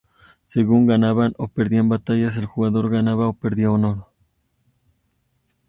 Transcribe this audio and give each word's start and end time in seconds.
Según 0.43 0.87
ganaban 0.87 1.35
o 1.37 1.47
perdían 1.47 1.87
batallas, 1.87 2.35
el 2.37 2.47
jugador 2.47 2.89
ganaba 2.89 3.27
o 3.27 3.33
perdía 3.33 3.69
honor. 3.69 4.07